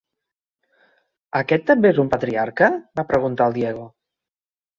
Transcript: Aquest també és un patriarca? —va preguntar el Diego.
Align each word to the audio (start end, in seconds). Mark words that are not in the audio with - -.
Aquest 1.39 1.67
també 1.67 1.91
és 1.91 1.99
un 2.05 2.09
patriarca? 2.15 2.71
—va 3.01 3.07
preguntar 3.13 3.49
el 3.53 3.61
Diego. 3.61 3.87